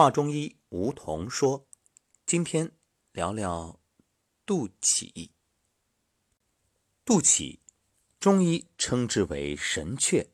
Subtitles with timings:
[0.00, 1.66] 华中医吴桐说
[2.24, 2.72] ：“今天
[3.12, 3.78] 聊聊
[4.46, 5.32] 肚脐。
[7.04, 7.58] 肚脐，
[8.18, 10.28] 中医称之为神阙。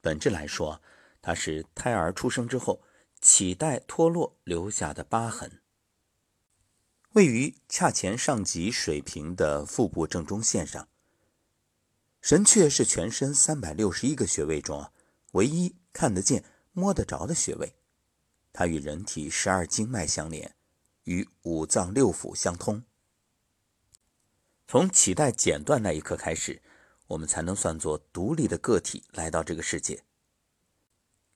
[0.00, 0.80] 本质来说，
[1.20, 2.82] 它是胎儿出生之后
[3.20, 5.60] 脐带脱落留下的疤痕，
[7.12, 10.88] 位于髂前上棘水平的腹部正中线上。
[12.22, 14.90] 神阙是全身三百六十一个穴位中
[15.32, 16.42] 唯一看得见、
[16.72, 17.74] 摸得着的穴位。”
[18.58, 20.56] 它与人体十二经脉相连，
[21.04, 22.82] 与五脏六腑相通。
[24.66, 26.60] 从脐带剪断那一刻开始，
[27.06, 30.02] 我们才能算作独立的个体来到这个世界。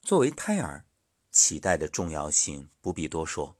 [0.00, 0.84] 作为胎儿，
[1.32, 3.56] 脐带的重要性不必多说。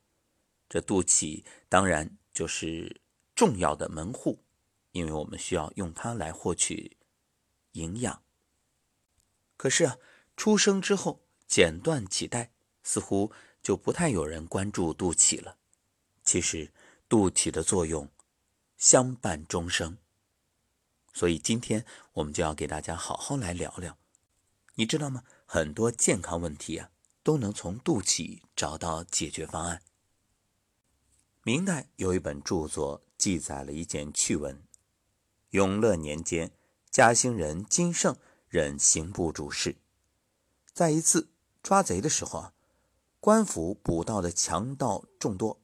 [0.68, 3.00] 这肚脐当然就是
[3.36, 4.42] 重要的门户，
[4.90, 6.96] 因为我们需要用它来获取
[7.74, 8.24] 营养。
[9.56, 9.98] 可是啊，
[10.36, 12.50] 出生之后剪断脐带。
[12.84, 13.30] 似乎
[13.62, 15.56] 就不太有人关注肚脐了。
[16.24, 16.72] 其实，
[17.08, 18.10] 肚脐的作用
[18.76, 19.98] 相伴终生。
[21.12, 23.96] 所以今天我们就要给大家好好来聊聊。
[24.74, 25.22] 你知道吗？
[25.46, 26.90] 很多健康问题啊，
[27.22, 29.82] 都能从肚脐找到解决方案。
[31.42, 34.62] 明代有一本著作记载了一件趣闻：
[35.50, 36.50] 永乐年间，
[36.90, 38.16] 嘉兴人金盛
[38.48, 39.76] 任刑部主事，
[40.72, 41.28] 在一次
[41.62, 42.54] 抓贼的时候啊。
[43.22, 45.62] 官府捕到的强盗众多，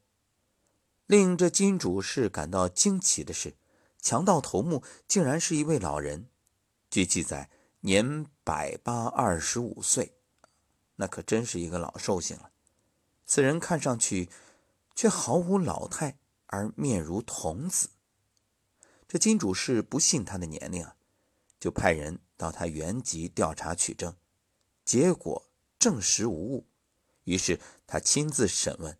[1.05, 3.57] 令这金主事感到惊奇的是，
[4.01, 6.29] 强盗头目竟然是一位老人。
[6.89, 7.49] 据记载，
[7.81, 10.13] 年百八二十五岁，
[10.95, 12.49] 那可真是一个老寿星了。
[13.25, 14.29] 此人看上去
[14.95, 17.89] 却毫无老态，而面如童子。
[19.05, 20.95] 这金主事不信他的年龄啊，
[21.59, 24.15] 就派人到他原籍调查取证，
[24.85, 26.68] 结果证实无误。
[27.29, 28.97] 于是他亲自审问，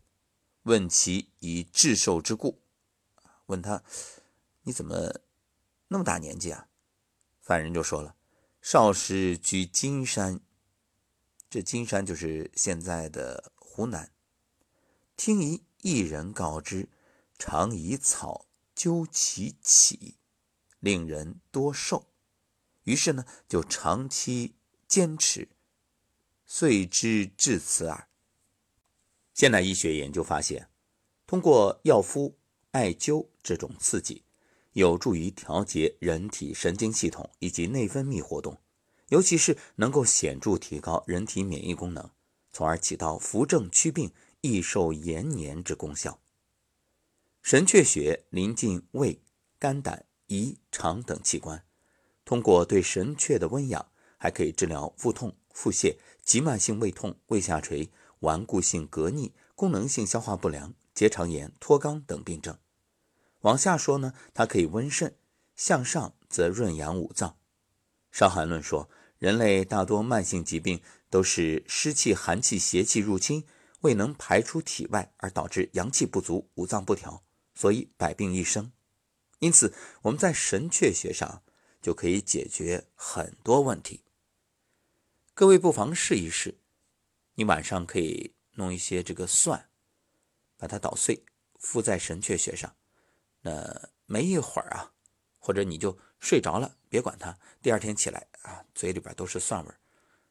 [0.62, 2.62] 问其以致寿之故，
[3.48, 3.84] 问他
[4.62, 5.22] 你怎么
[5.88, 6.68] 那么大年纪啊？
[7.42, 8.16] 犯人就说了：
[8.62, 10.42] 少时居金山，
[11.50, 14.12] 这金山就是现在的湖南。
[15.18, 16.88] 听一一人告知，
[17.40, 18.46] 常以草
[18.76, 20.18] 灸其起，
[20.78, 22.06] 令人多寿。
[22.84, 24.54] 于是呢，就长期
[24.88, 25.50] 坚持，
[26.46, 28.09] 遂知至此耳。
[29.40, 30.68] 现代医学研究发现，
[31.26, 32.38] 通过药敷、
[32.72, 34.26] 艾灸这种刺激，
[34.74, 38.58] 有助于调节人体神经系统以及内分泌活动，
[39.08, 42.10] 尤其是能够显著提高人体免疫功能，
[42.52, 44.12] 从而起到扶正祛病、
[44.42, 46.20] 益寿延年之功效。
[47.42, 49.22] 神阙穴临近胃、
[49.58, 51.64] 肝胆、胰、肠等器官，
[52.26, 57.90] 通过对神阙的温养，还可以治疗腹痛、腹泻、急慢性胃痛、胃下垂。
[58.20, 62.58] 顽固性膈逆、功能性消化不良、结肠炎、脱肛等病症。
[63.42, 65.12] 往下说呢，它可以温肾；
[65.56, 67.32] 向上则润养五脏。
[68.12, 73.46] 《伤寒论》说，人类大多慢性疾病都是湿气、寒气、邪气入侵，
[73.82, 78.72] 未能排出体外，而导致阳气不足、五脏不调，所以百病一生。
[79.40, 81.44] 因此，我们在神阙穴上
[81.82, 84.04] 就可以解决很多问题。
[85.34, 86.59] 各位不妨试一试。
[87.40, 89.70] 你晚上可以弄一些这个蒜，
[90.58, 91.24] 把它捣碎，
[91.58, 92.76] 敷在神阙穴上。
[93.44, 94.92] 那没一会儿啊，
[95.38, 97.40] 或者你就睡着了，别管它。
[97.62, 99.80] 第二天起来啊，嘴里边都是蒜味儿，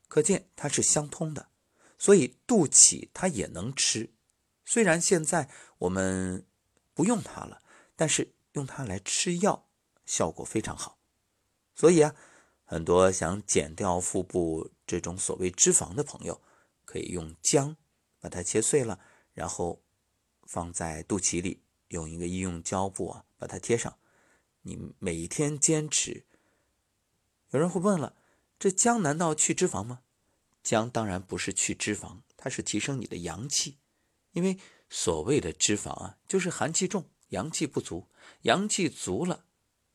[0.07, 1.49] 可见它是相通的。
[1.97, 4.13] 所以肚脐它也能吃，
[4.67, 5.49] 虽然现在
[5.79, 6.47] 我们
[6.93, 7.63] 不用它了，
[7.97, 9.71] 但是用它来吃药
[10.05, 10.99] 效果非常好。
[11.75, 12.15] 所以啊，
[12.65, 16.43] 很多想减掉腹部这种所谓脂肪的朋友。
[16.89, 17.77] 可以用姜
[18.19, 18.99] 把它切碎了，
[19.35, 19.83] 然后
[20.45, 23.99] 放在肚脐里，用一个医用胶布啊把它贴上。
[24.63, 26.25] 你每天坚持。
[27.51, 28.17] 有人会问了，
[28.59, 30.01] 这姜难道去脂肪吗？
[30.63, 33.77] 姜当然不是去脂肪，它是提升你的阳气。
[34.33, 34.59] 因为
[34.89, 38.09] 所谓的脂肪啊，就是寒气重，阳气不足。
[38.43, 39.45] 阳气足了，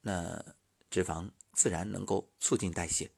[0.02, 0.56] 那
[0.92, 3.10] 脂肪自然能够促进代谢。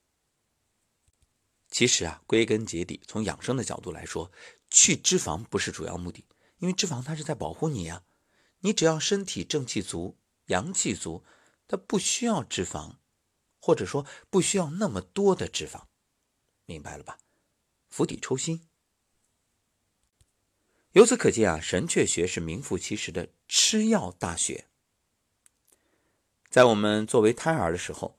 [1.75, 4.31] 其实啊，归根结底，从养生的角度来说，
[4.69, 6.24] 去脂肪不是主要目的，
[6.60, 8.06] 因为脂肪它是在保护你呀。
[8.60, 11.25] 你只要身体正气足、阳气足，
[11.68, 12.95] 它不需要脂肪，
[13.60, 15.81] 或者说不需要那么多的脂肪，
[16.66, 17.18] 明白了吧？
[17.89, 18.69] 釜底抽薪。
[20.94, 24.69] 由此可见啊，神阙穴是名副其实的吃药大穴。
[26.50, 28.18] 在我们作为胎儿的时候，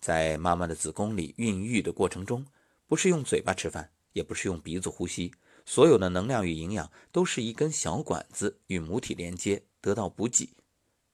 [0.00, 2.44] 在妈妈的子宫里孕育的过程中。
[2.86, 5.32] 不是用嘴巴吃饭，也不是用鼻子呼吸，
[5.64, 10.54] 所有的能量与营养都是一根小管子与母体连接，得到补给。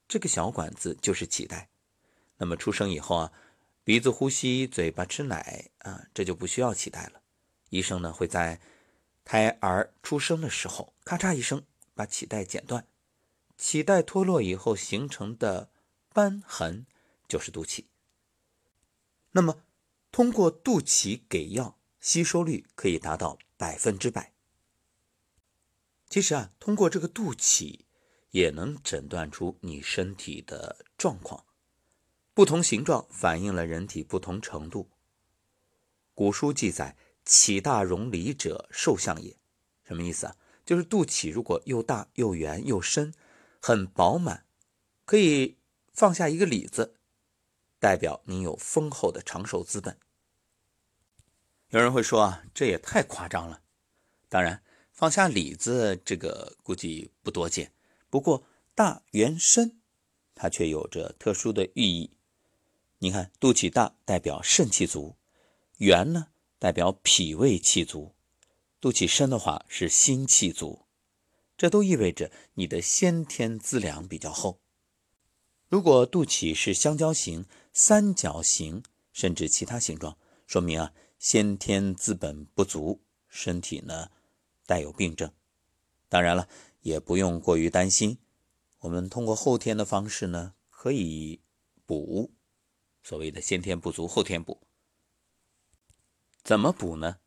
[0.07, 1.71] 这个小管子就是脐带。
[2.37, 3.33] 那么出生以后啊，
[3.85, 7.23] 鼻子呼吸，嘴巴吃奶啊，这就不需要脐带了。
[7.71, 8.61] 医生呢会在
[9.25, 11.65] 胎儿出生的时候，咔嚓一声
[11.95, 12.87] 把脐带剪断，
[13.59, 15.71] 脐带脱落以后形成的
[16.13, 16.85] 瘢痕
[17.27, 17.85] 就是肚脐。
[19.31, 19.63] 那么
[20.13, 24.33] 通过肚脐给药，吸收率可以达到百分之百。
[26.09, 27.81] 其实啊，通过这个肚脐
[28.31, 31.45] 也能诊断出你身体的状况，
[32.33, 34.89] 不同形状反映了人体不同程度。
[36.15, 36.97] 古书记载。
[37.25, 39.37] 脐大容里者，寿相也。
[39.85, 40.37] 什么意思啊？
[40.67, 43.15] 就是肚脐如果又大又圆又深，
[43.61, 44.45] 很饱满，
[45.05, 45.57] 可以
[45.93, 46.97] 放下一个里子，
[47.83, 49.99] 代表你有丰厚的长寿资本。
[51.71, 53.61] 有人会说啊，这也太夸张了。
[54.29, 54.63] 当然，
[54.93, 57.73] 放下里子这个估计不多见。
[58.09, 58.47] 不过
[58.77, 59.81] 大圆深，
[60.37, 62.13] 它却有着特殊的寓意。
[62.99, 65.17] 你看，肚脐大代表肾气足，
[65.79, 66.29] 圆呢？
[66.61, 68.15] 代表脾胃气足，
[68.81, 70.87] 肚脐深的话是心气足，
[71.57, 74.61] 这都意味着你的先天资粮比较厚。
[75.69, 78.83] 如果肚脐是香蕉形、三角形，
[79.13, 84.11] 甚至其他形状，说明啊先天资本不足，身体呢
[84.67, 85.33] 带有病症。
[86.09, 86.49] 当然了，
[86.81, 88.19] 也不用过于担心，
[88.81, 91.41] 我们通过后天的方式呢可以
[91.87, 92.33] 补，
[93.03, 94.61] 所谓的先天不足后天补。
[96.43, 97.21] 怎么补呢？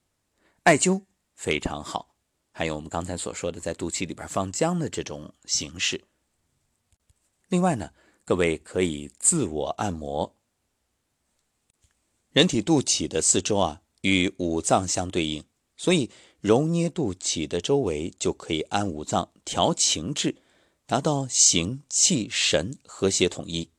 [0.64, 1.04] 艾灸
[1.34, 2.16] 非常好，
[2.52, 6.04] 还有我们刚才所说的在肚脐里边放姜的这种形式。
[7.48, 7.94] 另外呢，
[8.26, 10.36] 各位可以自我按摩。
[12.32, 15.44] 人体肚脐的四周啊，与五脏相对应，
[15.78, 16.10] 所以
[16.42, 20.36] 揉捏肚脐的周围就可以按五脏调情志，
[20.88, 23.70] 达到形气神和谐统一。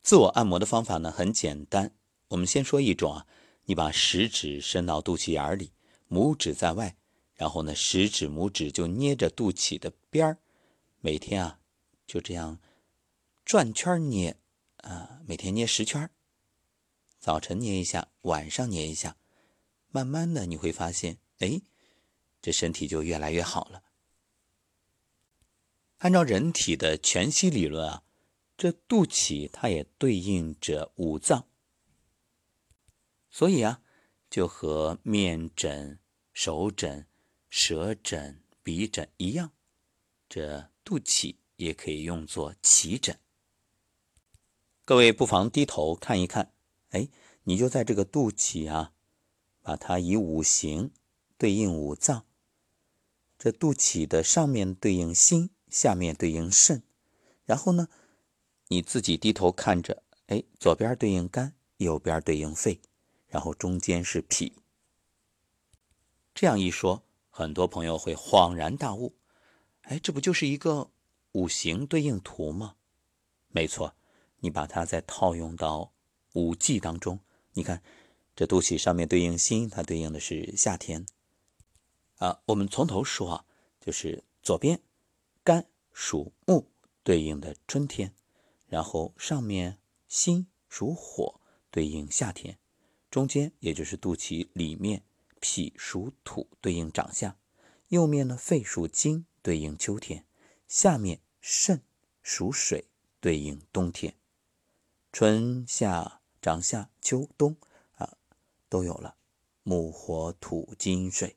[0.00, 1.92] 自我按摩的方法呢，很简单。
[2.28, 3.26] 我们先说一种啊，
[3.64, 5.72] 你把食指伸到肚脐眼里，
[6.08, 6.96] 拇指在外，
[7.34, 10.38] 然后呢，食指、拇指就捏着肚脐的边儿，
[11.00, 11.58] 每天啊，
[12.06, 12.60] 就这样
[13.44, 14.36] 转圈捏，
[14.78, 16.10] 啊，每天捏十圈，
[17.18, 19.16] 早晨捏一下，晚上捏一下，
[19.88, 21.60] 慢慢的你会发现，哎，
[22.42, 23.82] 这身体就越来越好了。
[25.98, 28.04] 按照人体的全息理论啊，
[28.56, 31.48] 这肚脐它也对应着五脏。
[33.30, 33.82] 所以啊，
[34.28, 35.98] 就和面诊、
[36.32, 37.06] 手诊、
[37.48, 39.52] 舌诊、鼻诊一样，
[40.28, 43.18] 这肚脐也可以用作脐诊。
[44.84, 46.52] 各位不妨低头看一看，
[46.90, 47.08] 哎，
[47.44, 48.92] 你就在这个肚脐啊，
[49.62, 50.90] 把它以五行
[51.38, 52.26] 对应五脏。
[53.38, 56.82] 这肚脐的上面对应心，下面对应肾，
[57.44, 57.88] 然后呢，
[58.68, 62.80] 你自己低头看着，哎，左边对应肝，右边对应肺。
[63.26, 64.52] 然后中间是脾，
[66.32, 69.16] 这样一说，很多朋友会恍然大悟，
[69.82, 70.92] 哎，这不就是一个
[71.34, 72.76] 五行对应图吗？
[73.48, 73.94] 没错，
[74.38, 75.92] 你把它再套用到
[76.32, 77.18] 五季当中，
[77.54, 77.82] 你看
[78.36, 81.06] 这肚脐上面对应心，它对应的是夏天。
[82.18, 83.44] 啊，我们从头说啊，
[83.80, 84.80] 就是左边
[85.42, 86.68] 肝属木，
[87.02, 88.14] 对应的春天，
[88.68, 92.58] 然后上面心属火，对应夏天。
[93.10, 95.02] 中间也就是肚脐里面，
[95.40, 97.36] 脾属土，对应长夏；
[97.88, 100.24] 右面呢，肺属金，对应秋天；
[100.66, 101.82] 下面肾
[102.22, 102.86] 属水，
[103.20, 104.16] 对应冬天。
[105.12, 107.54] 春夏长夏秋冬
[107.96, 108.16] 啊，
[108.70, 109.14] 都有了
[109.62, 111.36] 木火土金水。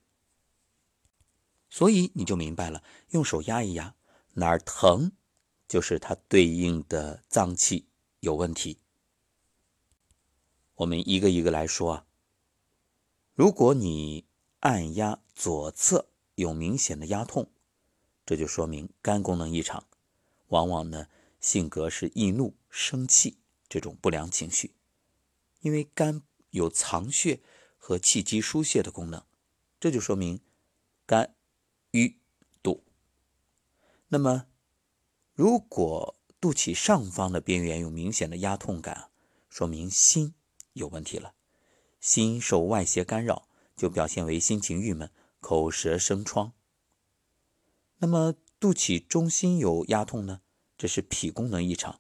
[1.69, 3.97] 所以你就明白了，用手压一压，
[4.35, 5.11] 哪儿疼，
[5.67, 7.89] 就是它对应的脏器
[8.21, 8.79] 有问题。
[10.75, 12.05] 我们一个一个来说啊。
[13.33, 14.25] 如果你
[14.61, 17.51] 按压左侧有明显的压痛，
[18.25, 19.85] 这就说明肝功能异常，
[20.48, 21.08] 往往呢
[21.39, 23.38] 性格是易怒、生气
[23.70, 24.74] 这种不良情绪，
[25.62, 27.42] 因为肝有藏血
[27.77, 29.24] 和气机疏泄的功能，
[29.80, 30.42] 这就说明
[31.06, 31.36] 肝
[31.92, 32.18] 郁
[32.62, 32.84] 堵。
[34.08, 34.48] 那么，
[35.34, 39.10] 如果肚脐上方的边缘有明显的压痛感，
[39.50, 40.34] 说明心。
[40.74, 41.34] 有问题了，
[42.00, 46.54] 心受外邪干扰，就表现为心情郁闷、口舌生疮。
[47.98, 50.41] 那么肚脐中心有压痛呢？
[50.79, 51.99] 这是脾功能异常，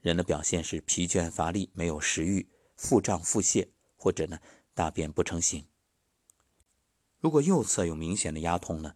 [0.00, 4.38] 人的表现是疲倦乏力、没有食欲、腹胀腹泻，或者呢
[4.72, 5.66] 大便不成形。
[7.18, 8.94] 如果右侧有明显的压痛呢，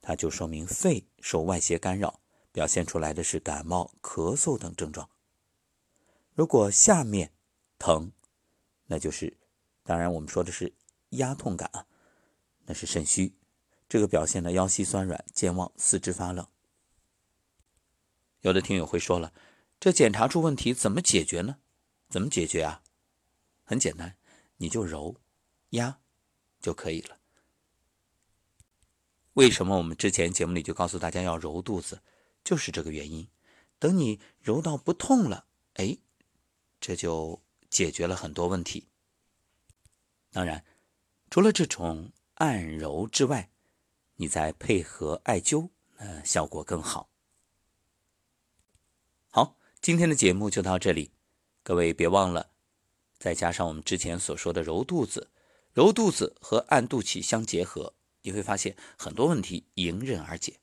[0.00, 2.20] 它就说明肺受外邪干扰，
[2.52, 5.10] 表现出来的是感冒、咳嗽等症状。
[6.34, 7.32] 如果下面
[7.80, 8.12] 疼，
[8.86, 9.36] 那就是，
[9.82, 10.72] 当然我们说的是
[11.10, 11.86] 压痛感啊，
[12.66, 13.34] 那是肾虚。
[13.88, 16.46] 这个表现呢，腰膝酸软、健忘、四肢发冷。
[18.42, 19.32] 有的听友会说了，
[19.80, 21.56] 这检查出问题怎么解决呢？
[22.08, 22.82] 怎么解决啊？
[23.64, 24.16] 很简单，
[24.58, 25.16] 你就揉、
[25.70, 26.00] 压
[26.60, 27.18] 就可以了。
[29.34, 32.02] 为什么我们之前节目里就告诉大家要揉肚子，
[32.44, 33.28] 就是这个原因。
[33.78, 35.96] 等你揉到不痛了，哎，
[36.80, 37.40] 这就
[37.70, 38.88] 解决了很多问题。
[40.30, 40.64] 当然，
[41.30, 43.50] 除了这种按揉之外，
[44.20, 47.08] 你再配合艾灸，呃，效果更好。
[49.28, 51.12] 好，今天的节目就到这里，
[51.62, 52.50] 各位别忘了，
[53.16, 55.30] 再加上我们之前所说的揉肚子，
[55.72, 57.94] 揉肚子和按肚脐相结合。
[58.22, 60.58] 你会发现很多问题迎刃而解。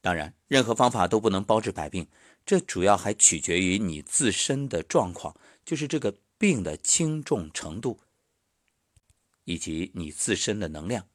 [0.00, 2.06] 当然，任何方法都不能包治百病，
[2.46, 7.98] 这主要还取决于你自身的状况，就是这个病的轻重程度，
[9.42, 11.08] 以及你自身的能量。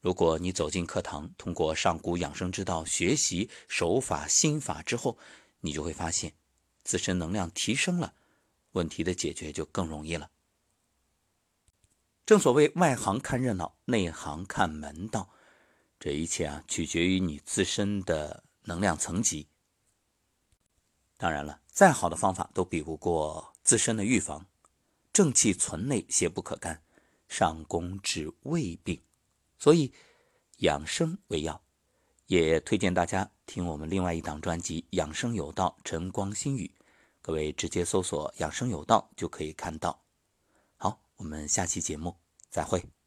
[0.00, 5.18] 如果你走进课堂，通过上古养生之道学习手法心法之后，
[5.60, 6.32] 你就会发现
[6.84, 8.14] 自身能量提升了，
[8.72, 10.30] 问题的解决就更容易了。
[12.24, 15.30] 正所谓外行看热闹，内行看门道。
[15.98, 19.48] 这一切啊，取决于你自身的能量层级。
[21.16, 24.46] 当然了，再好的方法都比不过自身的预防。
[25.12, 26.80] 正气存内，邪不可干。
[27.28, 29.02] 上攻治未病，
[29.58, 29.92] 所以
[30.58, 31.60] 养生为要。
[32.28, 36.70] 也推荐大家听我们另外一档专辑《养生有道》，晨光心语。
[37.22, 39.98] 各位直接搜索“养生有道”就可以看到。
[40.76, 42.14] 好我们下期节目
[42.50, 42.97] 再会。